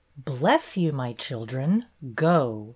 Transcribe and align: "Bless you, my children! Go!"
"Bless 0.17 0.77
you, 0.77 0.91
my 0.91 1.13
children! 1.13 1.85
Go!" 2.15 2.69